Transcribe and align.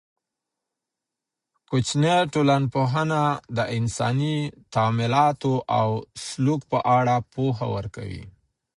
کوچنۍ 1.69 2.13
ټولنپوهنه 2.33 3.21
د 3.57 3.59
انساني 3.77 4.37
تعاملاتو 4.73 5.53
او 5.79 5.89
سلوک 6.25 6.61
په 6.71 6.77
اړه 6.97 7.15
پوهه 7.33 7.65
ورکوي. 7.75 8.23